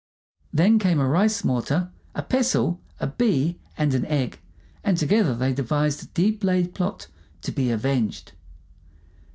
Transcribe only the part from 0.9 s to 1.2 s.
a